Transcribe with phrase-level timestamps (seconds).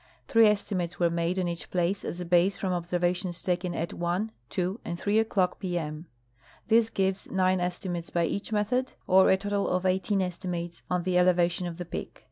[0.27, 3.89] Three esti mates Avere made on each place as a base from observations taken at
[3.89, 5.77] 1:00, 2:00, and 3:00 o'clock p.
[5.77, 6.07] m.
[6.69, 10.23] This gives nine estimates GEOGRAPHIC LITERATURE 155 by each method, or a total of eighteen
[10.23, 12.19] estimates on the elevation of the peak.